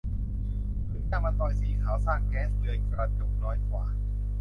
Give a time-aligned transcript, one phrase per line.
[0.87, 3.85] พื้นผิวยางมะตอยสีขาวสร้างแก๊สเรือนกระจกน้อยกว่า